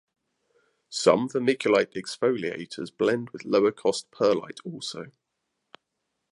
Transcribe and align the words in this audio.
Some 0.89 1.29
vermiculite 1.29 1.93
exfoliators 1.93 2.89
blend 2.91 3.29
with 3.29 3.45
lower 3.45 3.71
cost 3.71 4.09
perlite 4.09 4.59
also. 4.65 5.11